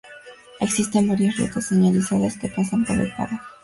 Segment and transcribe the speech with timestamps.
[0.59, 3.37] Existen varias rutas señalizadas que pasan por el paraje.